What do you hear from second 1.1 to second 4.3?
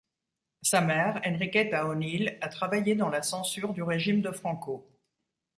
Enriqueta O'Neill, a travaillé dans la censure du Régime